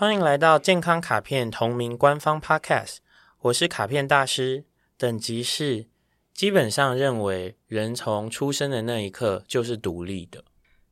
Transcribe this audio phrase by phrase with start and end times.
[0.00, 3.00] 欢迎来到健康卡片同名官方 Podcast，
[3.40, 4.64] 我是卡片大师，
[4.96, 5.88] 等级是
[6.32, 10.42] 基本上认为人从出生的那一刻就是独立的。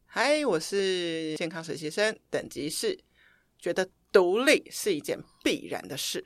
[0.05, 2.99] 嗨，我是健康实习生，等级是
[3.59, 6.23] 觉得独立是一件必然的事。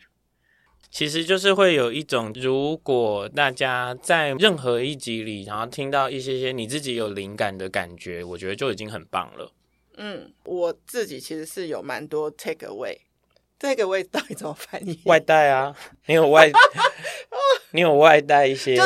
[0.91, 9.52] 其实就是会有一种，如果大家在任何一集里，然后听到一些些你自己有灵感的感觉，我觉得就已经很棒了。
[9.96, 15.01] 嗯，我自己其实是有蛮多 take away，take away 到底怎么翻译？
[15.05, 15.74] 外带啊，
[16.06, 16.51] 你有外
[17.73, 18.78] 你有外带一些？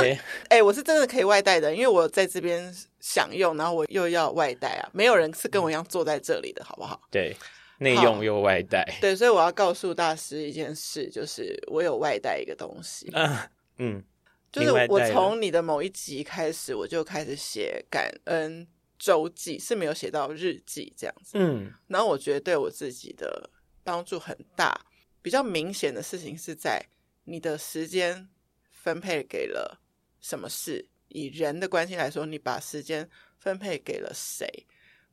[0.48, 7.00] 哎、欸，我是真的可以外带的，因为我在这边享用，然后我又要外带啊，没有人是跟我一样坐在这里的，好不好？
[7.10, 7.36] 对，
[7.78, 8.86] 内用又外带。
[9.00, 13.10] 对，所以我要告诉大师一件事，就是我有外带一个东西。
[13.10, 14.04] 啊、嗯，
[14.52, 18.66] 就是我从你的某一集开始，我就开始写感恩。
[19.06, 23.48] 周记是没有写到日记这样子，嗯，然后我觉得对我自己的
[23.84, 24.76] 帮助很大。
[25.22, 26.84] 比较明显的事情是在
[27.22, 28.28] 你的时间
[28.68, 29.80] 分配给了
[30.20, 34.48] 什么事，以人的关系来说，你把时间分配给了谁，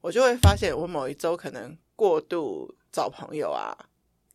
[0.02, 3.77] 我就会发现我某一周可能过度找朋友啊，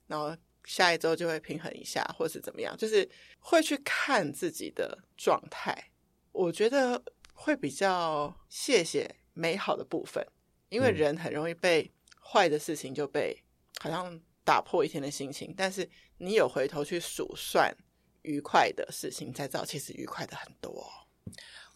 [0.07, 3.09] 然后下一周就会平衡一下，或是怎么样，就是
[3.41, 5.91] 会去看自己的状态，
[6.31, 9.18] 我觉得会比较谢谢。
[9.39, 10.27] 美好的部分，
[10.69, 11.89] 因为人很容易被
[12.21, 13.41] 坏的事情就被
[13.81, 17.73] 好像打破一天的心情，但是你有回头去数算
[18.23, 20.85] 愉快的事情，才知道其实愉快的很多。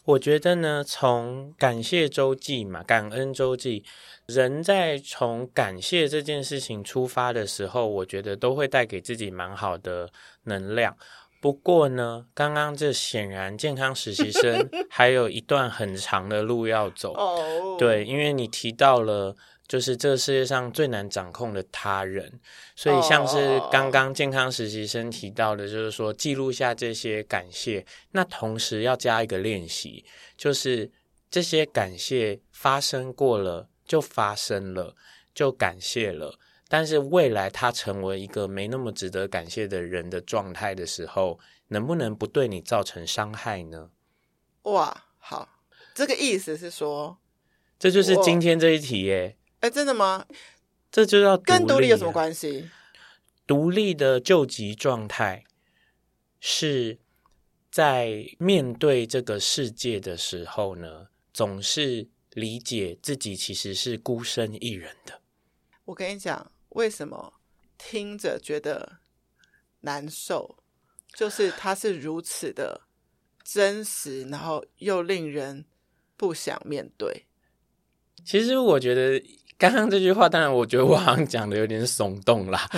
[0.04, 3.84] 我觉得呢，从感谢周记嘛，感恩周记，
[4.26, 10.10] 人在从感谢这件事情出发的时候，我觉得都会带给自己蛮好的
[10.42, 10.96] 能量。
[11.42, 17.14] 不过呢，刚刚这显然健康实习生 还有一段很长的路要走。
[17.14, 19.34] 哦，对，因为你提到了，
[19.66, 22.38] 就是这个世界上最难掌控的他人，
[22.76, 30.04] 所以像是刚刚健康实习生提到的，就是说记录下这些感谢，那同时要加一个练习，
[30.36, 30.88] 就是
[31.28, 34.94] 这些感谢发生过了就发生了，
[35.34, 36.38] 就感谢了。
[36.72, 41.38] 但是未来他成为一个没那么值得感谢的人的状态的时候，
[41.68, 43.90] 能不能不对你造成伤害呢？
[44.62, 45.60] 哇，好，
[45.92, 47.18] 这个意思是说，
[47.78, 49.36] 这就是今天这一题耶。
[49.60, 50.24] 哎，真的吗？
[50.90, 52.70] 这就要跟独立有什么关系？
[53.46, 55.44] 独立的救急状态
[56.40, 56.98] 是
[57.70, 65.20] 在面对这个世界的时候呢，总是理解自己其实是孤身一人的。
[65.84, 66.50] 我跟你讲。
[66.74, 67.34] 为什么
[67.78, 68.98] 听着觉得
[69.80, 70.58] 难受？
[71.14, 72.82] 就是它是如此的
[73.42, 75.64] 真实，然后又令人
[76.16, 77.26] 不想面对。
[78.24, 79.22] 其实我觉得。
[79.62, 82.68] 刚刚这句话，当然我觉得我好像讲的有点耸动啦，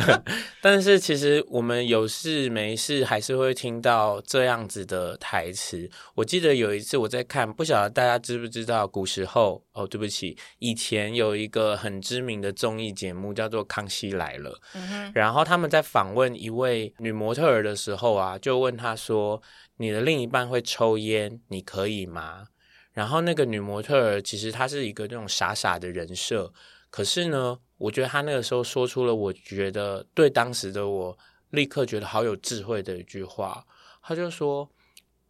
[0.62, 5.86] 但是其实我们有事没事还是会听到这样子的台词。
[6.14, 19.42] 我记得有一次我在看，不晓得大家知不知道，古时候哦，对不起，以前有一个很知名的综艺节目叫做《康熙来了》，嗯，然后他们在访问一位女模特儿的时候啊，就问她说
[19.76, 22.46] ：“你的另一半会抽烟，你可以吗？”
[22.92, 26.52] 然后那个女模特儿其实她是一个那种傻傻的人设，
[26.90, 31.18] 可是呢，我觉得她那个时候说出了我觉得对当时的我
[31.50, 33.64] 立刻觉得好有智慧的一句话，
[34.02, 34.68] 她就说：“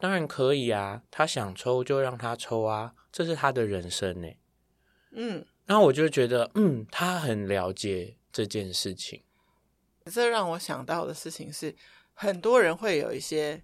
[0.01, 4.29] 当然可以啊，她想抽就让她抽啊，这是她的人生呢。”
[5.13, 9.23] 嗯，然后我就觉得，嗯，她很了解这件事情。
[10.07, 11.77] 这让我想到的事情是，
[12.15, 13.63] 很多人会有一些。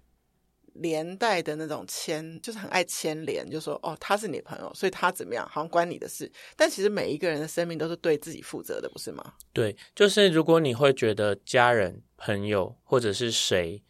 [0.79, 6.31] 连带的那种牵，就是很爱牵连，就说哦，他是你朋友，所以他怎么样，好像关你的事。
[6.55, 9.33] 但其实每一个人的生命都是对自己负责的，不是吗？
[9.53, 13.81] 对，就是如果你会觉得家人、朋友或者是谁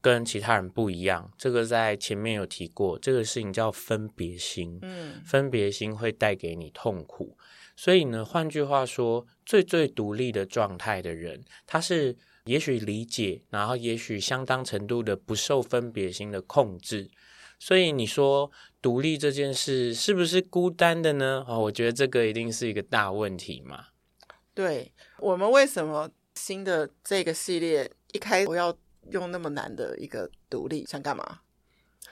[0.00, 4.78] 跟其他人不一样，这个在前面有提过，这个事情叫分别心。
[4.82, 7.36] 嗯，分别心会带给你痛苦。
[7.76, 12.16] 所以呢，换句话说，最最独立的状态的人，他是。
[12.44, 17.10] 也许理解，然后也许相当程度的不受分别心的控制，
[17.58, 18.50] 所以你说
[18.82, 21.42] 独立这件事是不是孤单的呢？
[21.48, 23.86] 哦，我觉得这个一定是一个大问题嘛。
[24.52, 28.76] 对，我们为什么新的这个系列一开始我要
[29.10, 31.40] 用那么难的一个独立，想干嘛？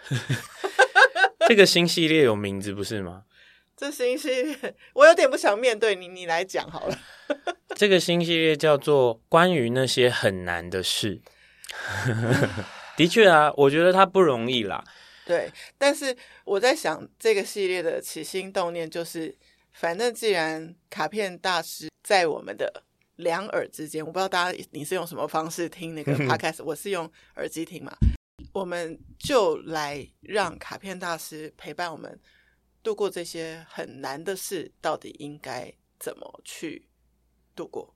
[1.46, 3.24] 这个新系列有名字不是吗？
[3.82, 6.96] 这新系列我有点不想面对你，你来讲好了。
[7.74, 11.20] 这个新系列叫做《关于那些很难的事》。
[12.96, 14.84] 的确啊，我觉得它不容易啦。
[15.26, 19.36] 对，但是我在想，这个系列的起心动念就是，
[19.72, 22.84] 反正既然卡片大师在我们的
[23.16, 27.92] 两耳之间，我不知道大家你是用什么方式听那个 podcast，我是用耳机听嘛。
[28.52, 32.20] 我们就来让卡片大师陪伴我们
[32.82, 36.88] 度过这些很难的事，到底应该怎么去
[37.54, 37.94] 度过？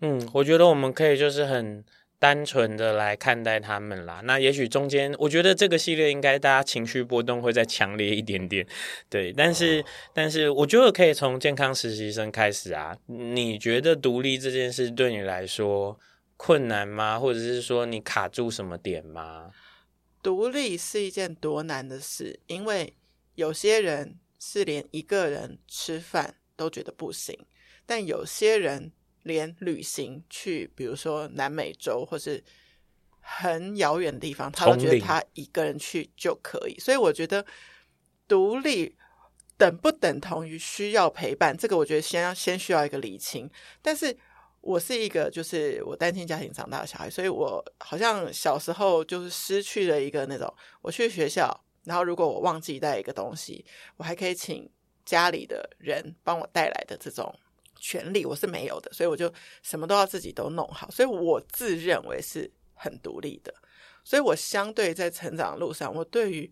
[0.00, 1.84] 嗯，我觉得我们可以就是很
[2.20, 4.20] 单纯的来看待他们啦。
[4.24, 8.66] 那也许中间，我觉得这个系列应该大家情绪波动会再强烈一点点，
[9.08, 9.32] 对。
[9.32, 12.96] 但是，哦、但是我觉得可以从健康实习生开始啊。
[13.06, 15.98] 你觉得独立这件事对你来说
[16.36, 17.18] 困难吗？
[17.18, 19.50] 或者是说你卡住什么点吗？
[20.22, 22.94] 独立是一件多难的事，因为
[23.36, 27.38] 有些人是连一个人吃饭都觉得不行，
[27.84, 28.92] 但有些人。
[29.24, 32.42] 连旅行去，比如说南美洲或是
[33.20, 36.78] 很遥远的地方，他都觉得他一个人去就可以。
[36.78, 37.44] 所以我觉得
[38.26, 38.96] 独立
[39.58, 43.50] 等不等同于需要陪伴，这个我觉得先要先需要一个理清。
[43.82, 44.16] 但是
[44.62, 50.50] 我是一个就是我单亲家庭长大的小孩，所以我好像小时候就是失去了一个那种，
[50.80, 53.64] 我去学校，然后如果我忘记带一个东西，
[53.96, 54.70] 我还可以请
[55.04, 57.34] 家里的人帮我带来的这种。
[57.80, 59.32] 权利我是没有的，所以我就
[59.62, 63.54] 什么都要自己都弄好，所以我自认为是很独立的，
[64.02, 66.50] 所以我相对在成长的路上，我对于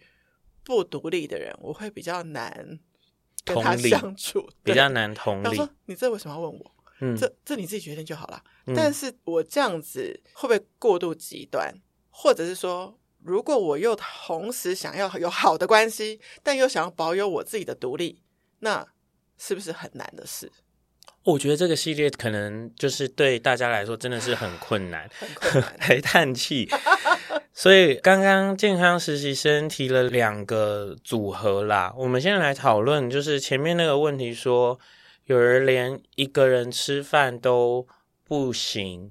[0.62, 2.79] 不独立的人，我会比较难
[3.44, 5.44] 跟他相处，比较难同理。
[5.44, 6.73] 他说：“你这为什么要问我？
[7.00, 8.41] 嗯，这这你自己决定就好了。
[8.67, 11.75] 嗯”但是我这样子会不会过度极端？
[12.09, 18.23] 或者是说，如果我又同时想要有好的关系，但又想要保有我自己的独立，
[18.61, 18.87] 那
[19.37, 20.50] 是不是很难的事？
[21.25, 26.69] 我觉得这个系列可能就是对大家来说真的是很困难，很困难， 还叹气。
[27.52, 34.78] 所以刚刚健康实习生提了两个组合啦，我们先来讨论，就是前面那个问题说，
[35.25, 37.88] 有人连一个人吃饭都
[38.23, 39.11] 不行，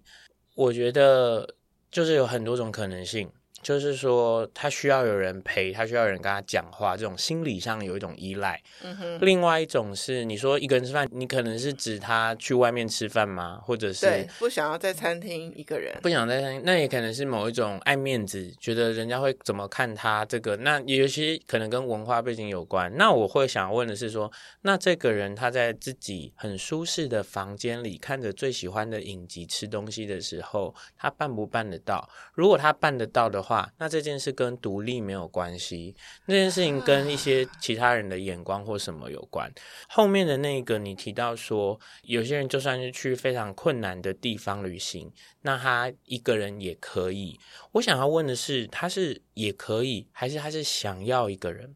[0.55, 1.55] 我觉得
[1.91, 3.29] 就是有很多种可能性。
[3.65, 8.61] 就是说，他需要有人陪，他需要有人跟他讲话，这种心理上有一种依赖。
[8.83, 9.17] 嗯哼。
[9.21, 13.59] 另外一种是，你说一个人吃饭，你可能是指他去外面吃饭吗？
[13.65, 20.55] 或者是对，不想要在餐厅一个人，不想在餐厅，那也可能是某一种爱面子，觉得人家会怎么看他这个。
[20.57, 22.95] 那有些可能跟文化背景有关。
[22.95, 24.31] 那我会想问的是说，
[24.61, 32.07] 那这个人他在自己很舒适的房间里，看着最喜欢的影集、吃东西的时候，他办不办得到？
[32.35, 39.51] 如果他办得到的话，那这件事跟独立没有关系，那件事情跟一些其他人的眼光或什么有关。
[39.87, 45.11] 后面的那个你提到说，有些人就算是去非常困难的地方旅行，
[45.41, 47.37] 那他一个人也可以。
[47.73, 51.75] 我想要问的是，他是也可以，还是他是想要一个人？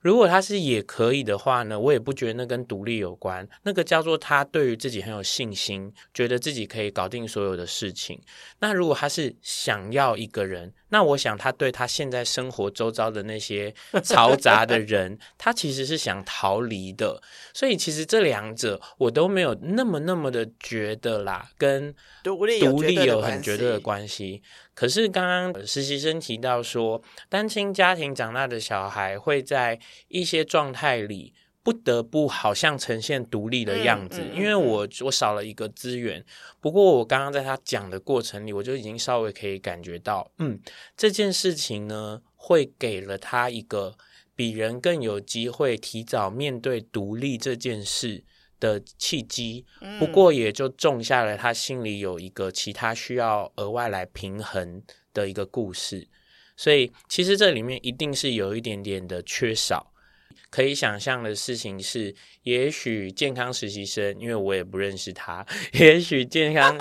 [0.00, 8.20] 如果他是也可以的话呢，我也不觉得那跟独立有关，那个叫做他对于自己很有信心，觉得自己可以搞定所有的事情。
[8.58, 17.18] 那如果他是想要一个人，那我想他对他现在生活周遭的那些嘈杂的人， 他其实是想逃离的。
[17.54, 24.42] 所以其实这两者我都没有那么那么的觉得啦，跟独立独立有很绝对的关系。
[24.74, 36.24] 可是刚刚实习生提到说，单亲家庭长大的小孩会在一些状态里不得不好像呈现独立的样子，因为我我少了一个资源。
[36.60, 40.60] 不过我刚刚在他讲的过程里，我就已经稍微可以感觉到，嗯，
[40.96, 43.96] 这件事情呢，会给了他一个
[44.34, 48.24] 比人更有机会提早面对独立这件事
[48.58, 49.64] 的契机，
[50.00, 54.82] 不过也就种下了他心里有一个其他需要额外来平衡
[55.14, 56.08] 的一个故事，
[56.56, 59.91] 所以其实这里面一定是有一点点的缺少。
[60.52, 66.78] 可以想象的事情是，也许健康实习生，因为我也不认识他， 也许健康，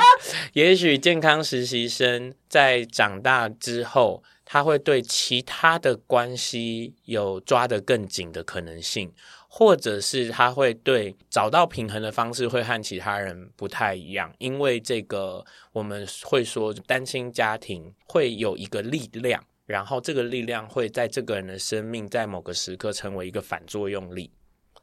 [0.53, 9.13] 也许健康实习生在长大之后，他会对其他的关系有抓得更紧的可能性。
[9.53, 24.31] 或者是他会对找到平衡的方式会和其他人不太一样，因为这个我们会说单亲家庭会有一个力量，然后这个力量会在这个人的生命在某个时刻成为一个反作用力。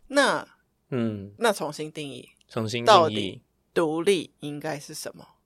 [0.09, 0.49] 那
[0.88, 3.42] 嗯，那重新定义，重新定义，
[3.75, 5.37] 独立应该是什么？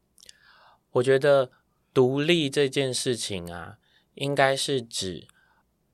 [0.93, 1.51] 我觉得
[1.93, 3.79] 独立这件事情啊，
[4.15, 5.27] 应该是指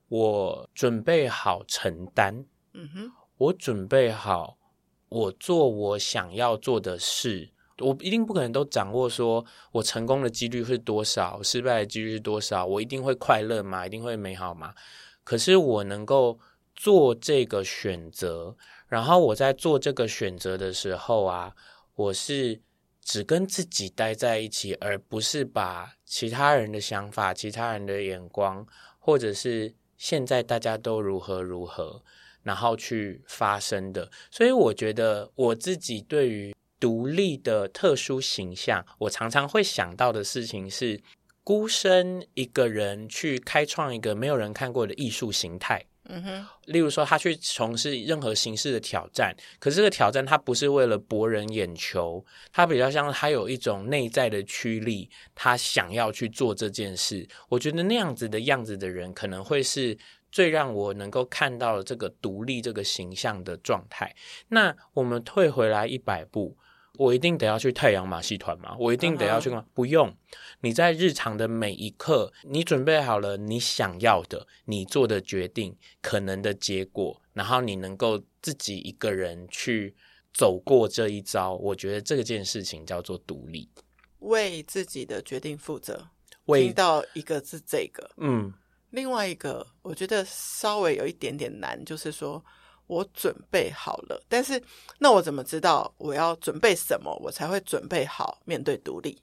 [0.09, 2.45] 我准备好承担。
[2.75, 3.13] 嗯哼。
[3.39, 4.59] 我准备好，
[5.09, 9.09] 我做我想要做的事，我一定不可能都掌握。
[9.09, 12.65] 说我成功的几率是多少，失败的几率是多少？
[12.67, 13.87] 我一定会快乐吗？
[13.87, 14.75] 一定会美好吗？
[15.25, 16.39] 可是我能够
[16.75, 18.57] 做这个选择，
[18.87, 21.55] 然后我在做这个选择的时候啊，
[21.95, 22.61] 我是
[23.03, 28.67] 只跟自己待在一起，而不是把其他人的想法、其他人的眼光，
[28.99, 32.03] 或者是现在大家都如何如何，
[32.43, 34.11] 然后去发生的。
[34.31, 41.01] 所以我觉得我自己对于独立的特殊形象，我常常会想到的事情是，
[41.43, 45.85] 孤身一个人去开创一个没有人看过的艺术形态。
[46.11, 57.29] 嗯哼，例如说他去从事任何形式的挑战，可是这个挑战他不是为了博人眼球，他比较像他有一种内在的驱力，他想要去做这件事。
[57.51, 59.99] 我觉得那样子的样子的人，可能会是
[60.33, 64.15] 最让我能够看到这个独立这个形象的状态。
[64.49, 66.57] 那我们退回来一百步。
[66.99, 68.77] 我一定得要去太阳马戏团吗？
[68.77, 69.73] 我一定得要去吗？Uh huh.
[69.73, 70.17] 不用，
[70.63, 79.95] 你在日常的每一刻，你准备好了你想要的，你做的决定可能的结果，然后你能够自己一个人去
[80.35, 81.55] 走过这一遭。
[81.55, 83.71] 我觉得这件事情叫做独立，
[84.19, 86.09] 为自己的决定负责。
[86.47, 88.53] 为听到一个是这个，嗯，
[88.91, 92.45] 另外一个我觉得稍微有一点点难，就是说。
[92.89, 94.61] 我准备好了，但是
[94.99, 99.17] 那我怎么知道我要准备什么，我才会准备好面对独立？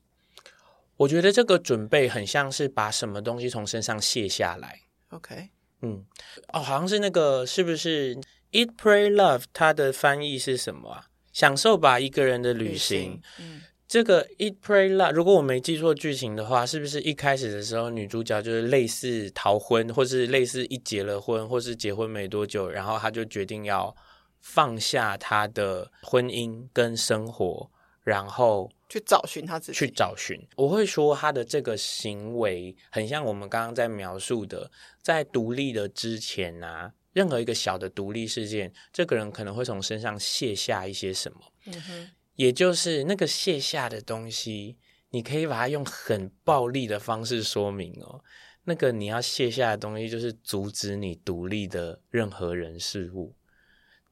[0.96, 4.80] 我觉得这个准备很像是把什么东西从身上卸下来。
[5.10, 5.50] OK，
[5.82, 6.06] 嗯，
[6.54, 8.16] 哦，好像是那个是不是
[8.52, 9.44] Eat Pray Love？
[9.52, 11.08] 它的翻译是什么啊？
[11.34, 13.22] 享受吧，一个人的旅行。
[13.40, 13.62] 嗯。
[13.88, 23.96] 这个 Eat Pray Love，如果我没记错剧情的话，是不是一开始的时候女主角就是类似逃婚，或是类似一结了婚，或是结婚没多久，然后她就决定要
[24.42, 27.70] 放下她的婚姻跟生活，
[28.02, 29.78] 然后去找寻她自己。
[29.78, 34.72] 去找寻，我会说她的这个行为很像我们刚刚在描述的，
[35.04, 41.40] 在独立的之前啊，任何一个小的独立事件，这个人可能会从身上卸下一些什么。
[41.68, 42.10] 嗯哼。
[42.36, 44.78] 也就是那个卸下的东西，
[45.12, 48.22] 你可以把它用很暴力的方式说明哦。
[48.66, 53.36] 那个你要卸下的东西，就是阻止你独立的任何人事物，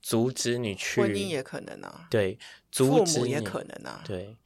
[0.01, 2.37] 阻止你去婚姻也可能啊，对，
[2.71, 4.37] 阻止父母也可能啊，对，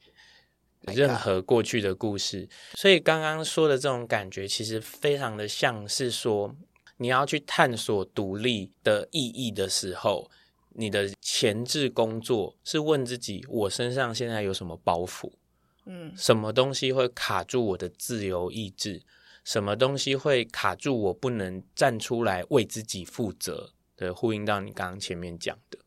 [0.86, 2.48] 任何过去的故事。
[2.74, 6.56] 所以刚刚说的这种感觉，其实非常的像是说，
[6.96, 10.30] 你要去探索独立的意义的时候。
[10.70, 15.32] 你的前置工作是问自己：我身上现在有什么包袱？
[15.86, 19.02] 嗯，什么东西会卡住我的自由意志？
[19.44, 23.72] 什么东西会卡住我不能站出来为自己负责？
[23.96, 25.78] 对，呼应到你刚刚前面讲的。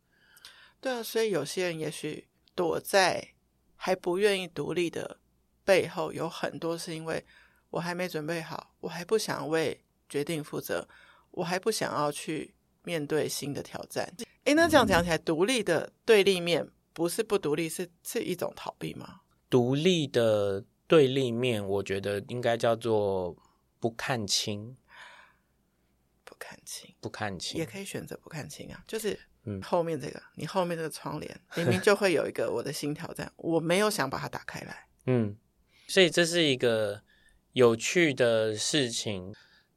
[0.79, 3.29] 对啊，所以有些人也许躲在
[3.75, 5.19] 还不愿意独立的
[5.63, 7.23] 背后，有很多是因为
[7.69, 10.88] 我还没准备好，我还不想为决定负责，
[11.29, 14.11] 我还不想要去面对新的挑战。
[14.45, 19.21] 诶，那这样讲起来，独立的对立面不是不独立，是是一种逃避吗？
[19.50, 23.35] 独立的对立面，我觉得应该叫做
[23.79, 24.75] 不看清，
[26.23, 28.83] 不看清，不看清，也可以选择不看清啊。
[28.88, 34.88] 就是，嗯，后面这个，你后面这个窗帘，明明就会有一个我的新挑战， 我没有想把它打开来。
[35.05, 35.38] 嗯，
[35.88, 37.03] 所以这是一个
[37.53, 39.33] 有趣的事情。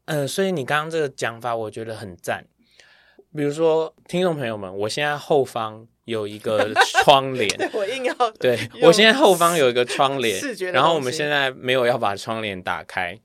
[0.07, 2.47] 嗯、呃，所以你刚刚这个讲法，我觉得很赞。
[3.37, 6.73] 比如说，听众朋友们，我现在后方有一个
[7.03, 10.41] 窗帘，我硬要对我现在后方有一个窗帘，
[10.73, 13.21] 然后我们现在没有要把窗帘打开。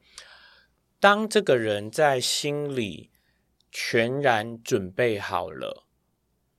[0.99, 3.11] 当这个人在心里
[3.71, 5.85] 全然准备好了，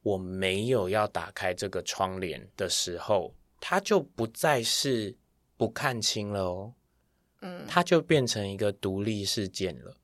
[0.02, 5.16] 我没有要打开这个窗帘的时候，他就不再是
[5.56, 6.72] 不看清了哦，
[7.42, 9.96] 嗯，他就变成一个独立事件了。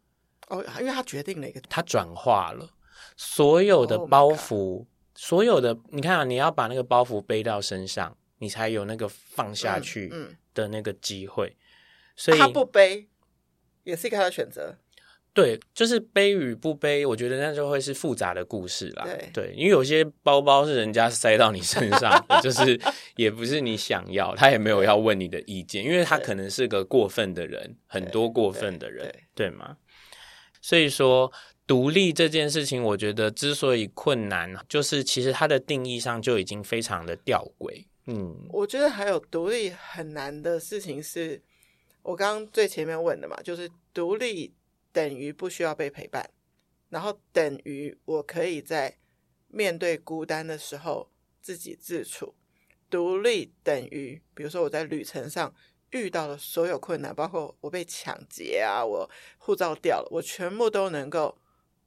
[0.49, 2.69] 哦，因为他决定了一个，他转化了。
[3.17, 10.13] 所有的包袱，所有的你看啊，你要把那个包袱背到身上，你才有那个放下去
[10.53, 11.57] 的那个机会。
[12.15, 13.09] 所以他不背，
[13.85, 14.77] 也是一个他的选择。
[15.33, 19.07] 对，就是背与不背，我觉得那就会是复杂的故事啦。
[19.35, 22.81] 对，因为有些包包是人家塞到你身上的，就是
[23.17, 29.77] 也不是你想要，他也没有要问你的意见，因为他可能是个过分的人，很多过分的人，对吗？
[30.61, 31.33] 所以说。
[31.67, 37.85] 独立这件事情，我觉得之所以困难，就是其实它的定义上就已经非常的吊诡。
[38.05, 41.43] 嗯，我觉得还有独立很难的事情是，
[42.03, 44.55] 我刚刚最前面问的嘛，就是独立
[44.93, 46.31] 等于不需要被陪伴，
[46.89, 48.97] 然后等于我可以在
[49.49, 51.11] 面对孤单的时候
[51.43, 52.37] 自给自处。
[52.89, 55.53] 独立等于，比如说我在旅程上
[55.91, 61.37] 遇到了所有困难，包括我被抢劫啊，我护照掉了，我全部都能够。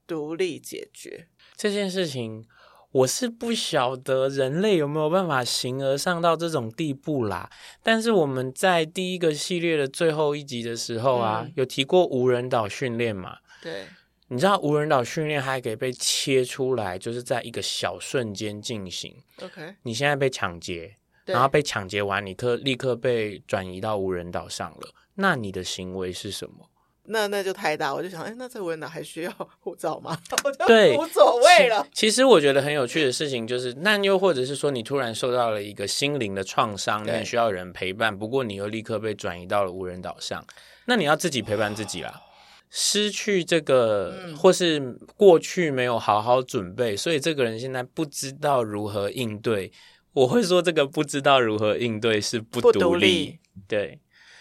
[0.09, 2.43] 独立解决这件事情，
[2.91, 7.47] 我是不晓得人类有没有办法形而上到这种地步啦。
[7.83, 13.37] 但是我们在第一个系列的最后一集的时候啊，嗯、有提过无人岛训练嘛？
[13.61, 13.85] 对，
[14.29, 19.15] 你知道无人岛训练还可以被切出来，就是在一个小瞬间进行。
[19.43, 24.95] OK，你现在被抢劫，然后被抢劫完，你特立刻被转移到无人岛上了。
[25.13, 26.68] 那你的行为是什么？
[27.09, 30.17] 那那就太大，我就想，哎，那这无人岛还需要护照吗？
[30.43, 31.85] 我就对，无所谓了。
[31.91, 40.45] 其实我觉得很有趣的事情就是，那又或者是说，你突然受到了一个心灵的创伤，你很需要人陪伴，不过你又立刻被转移到了无人岛上，
[40.85, 42.21] 那你要自己陪伴自己啦。
[42.69, 44.79] 失去这个，或是
[45.17, 49.71] 过去没有好好准备，所以这个人现在不知道如何应对。
[50.13, 53.99] 我会说，这个不知道如何应对是不独立，不独立，对。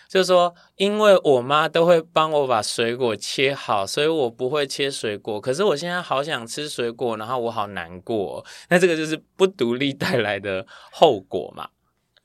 [0.09, 5.38] 就是说，因为我妈都会帮我把水果切好，所以我不会切水果。
[5.38, 8.43] 可是我现在好想吃水果，然后我好难过。
[8.71, 11.69] 那这个就是不独立带来的后果嘛。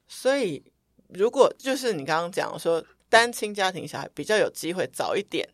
[0.08, 0.64] 所以，
[1.10, 5.48] 如果就是你刚刚讲说，单亲家庭小孩比较有机会早一点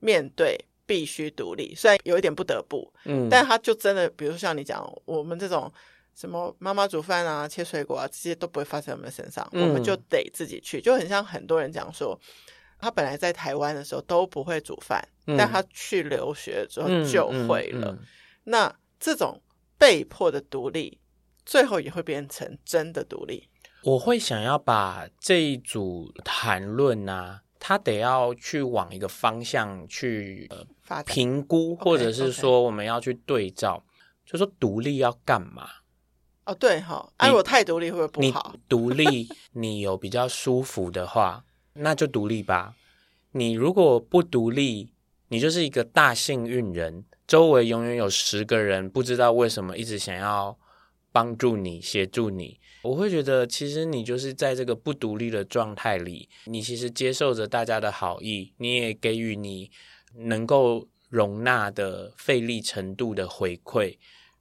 [0.00, 5.70] 面对必须独立，虽然有一点不得不，嗯，但他就真的，比如像你讲，我们这种。
[6.16, 10.80] 什么妈妈煮饭啊、切水果啊，这些都不会发生在我们身上，嗯、我们就得自己去。
[10.80, 12.18] 就很像很多人讲说，
[12.78, 17.98] 他本来在台湾的时候都不会煮饭，嗯、但他去留学之后就会了。
[18.44, 19.38] 那这种
[19.76, 20.98] 被迫的独立，
[21.44, 23.46] 最后也会变成真的独立。
[23.82, 30.48] 我会想要把这一组谈论啊，他得要去往一个方向去、
[30.88, 34.32] 呃、评估，或者是说我们要去对照，okay, okay.
[34.32, 35.68] 就说独立要干嘛？
[36.46, 38.52] 哦，对哈，哎，我太独立会不会不好？
[38.54, 42.76] 你 独立，你有比较舒服的话，那就独立吧。
[43.32, 44.92] 你如果不独立，
[45.28, 50.56] 你就是一个大幸运人，周围永远有十个人不知道为什么一直想要
[51.10, 52.60] 帮助你、协助你。
[52.82, 59.72] 我会觉得，其实你就是在这个不独立的状态里，你其实接受着大家的好意，你也给予你
[60.14, 63.96] 能够容纳的费力程度的回馈，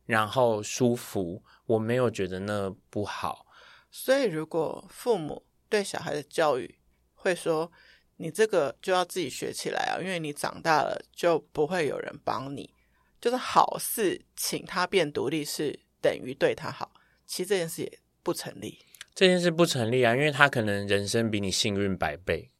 [0.05, 1.41] 然后舒服。
[1.65, 3.45] 我没有觉得那不好，
[3.89, 6.80] 所以如果父母对小孩的教育
[7.13, 7.71] 会说
[8.17, 12.73] ：“你这个就要自己学起来啊，因为你长大了就不会有人帮你。”
[13.19, 16.91] 就是好事请他变独立是等于对他好，
[17.25, 18.78] 其实这件事也不成立。
[19.15, 22.51] 这件事不成立啊，因为他可能人生比你幸运百倍。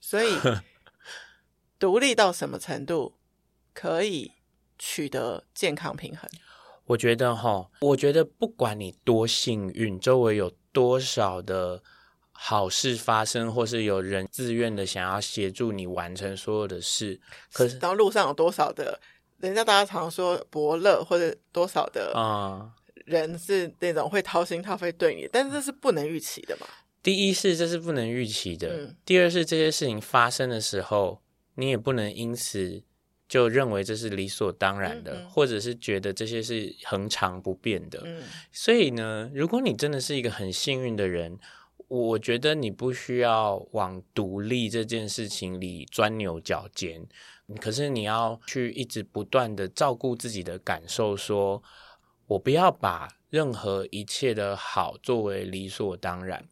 [0.00, 0.38] 所以
[1.78, 3.18] 独立到什么程度
[3.74, 4.32] 可以
[4.78, 6.30] 取得健康平衡？
[6.88, 11.82] 我觉得哈，我觉得不管你多幸运，周围有多少的
[12.32, 17.20] 好事发生，或是有人自愿的想要协助你完成所有的事，
[17.52, 18.98] 可是当路上有多少的，
[19.36, 22.72] 人家大家常说伯乐，或者多少的啊
[23.04, 26.66] 人是那种会掏心掏肺对你，但是这是不能预期的嘛。
[27.02, 31.20] 第一是这是不能预期的，嗯、第二是这些事情发生的时候，
[31.56, 32.82] 你也不能因此。
[33.28, 38.02] 就认为这是理所当然的，嗯嗯，或者是觉得这些是恒常不变的。
[38.04, 41.38] 嗯，所以呢，如果你真的是一个很幸运的人，
[41.88, 47.06] 我觉得你不需要往独立这件事情里钻牛角尖。
[47.60, 51.62] 可是你要去一直不断的照顾自己的感受，说
[52.26, 56.46] 我不要把任何一切的好作为理所当然。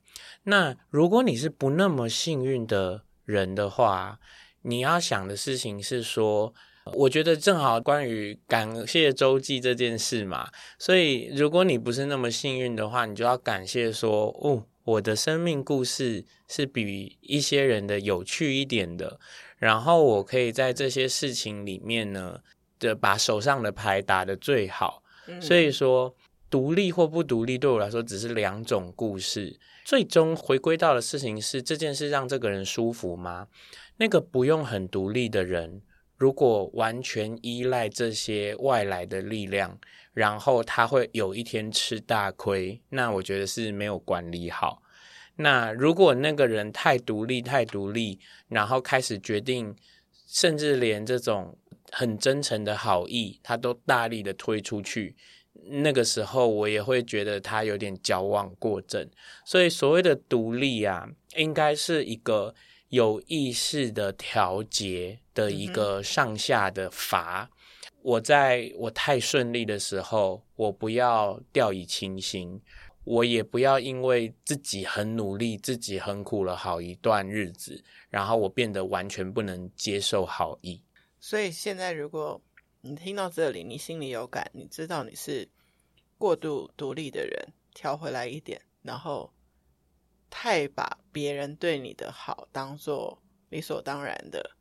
[0.45, 4.19] 那如果你是不那么幸运的人的话，
[4.67, 6.53] 你要想的事情是说，
[6.95, 19.21] 我觉得正好关于感谢周记这件事嘛，所以如果你不是那么幸运的话，你就要感谢说，哦，我的生命故事是比一些人的有趣一点的，
[19.57, 22.41] 然后我可以在这些事情里面呢，
[22.81, 25.03] 的把手上的牌打得最好。
[25.41, 26.15] 所以说，
[26.57, 33.49] 独立或不独立对我来说只是两种故事，最终回归到的事情是这件事让这个人舒服吗？
[33.99, 35.83] 那个不用很独立的人，
[36.17, 39.79] 如果完全依赖这些外来的力量，
[40.15, 44.81] 然后他会有一天吃大亏，那我觉得是没有管理好。
[45.37, 49.77] 那如果那个人太独立、太独立，然后开始决定，
[50.27, 51.59] 甚至连这种
[51.93, 55.15] 很真诚的好意，他都大力的推出去，
[55.69, 59.09] 那个时候我也会觉得他有点矫枉过正。
[59.45, 62.55] 所以所谓的独立啊，应该是一个。
[62.89, 72.63] 有意识的调节的一个上下的阀，嗯、我在我太顺利的时候，我不要掉以轻心，
[73.03, 80.81] 我也不要因为自己很努力，自己很苦了好一段日子，然后我变得完全不能接受好意。
[81.19, 82.41] 所以现在，如果
[82.89, 85.49] 你听到这里，你心里有感，你知道你是
[86.17, 89.33] 过度独立的人调回来一点，然后
[90.31, 94.53] 太把别人对你的好当做理所当然的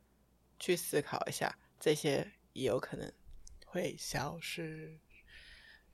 [0.58, 3.12] 去思考一下，这些也有可能
[3.64, 4.98] 会消失。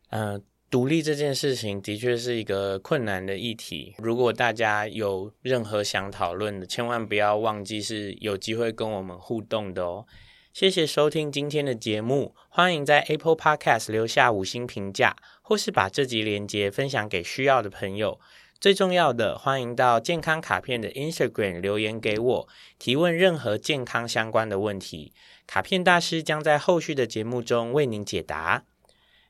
[0.08, 3.94] 嗯、独立这件事情的确是一个困难的议题。
[3.98, 10.06] 如果大家有任何想讨论的，千万不要忘记是有机会跟我们互动的哦。
[10.52, 18.20] 谢谢收听今天的节目，欢迎在 Apple Podcast 留下五星评价，或是把这集连接分享给需要的朋友。
[18.60, 25.14] 最重要的，欢迎到健康卡片的 Instagram 留言给我，提问任何健康相关的问题，
[25.46, 28.64] 卡片大师将在后续的节目中为您解答。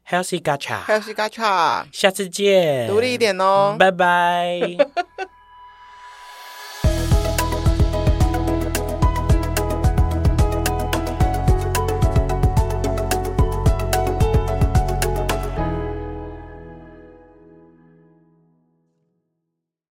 [0.08, 4.60] Healthy Gacha，Healthy Gacha，下次见，独立一点哦，拜拜。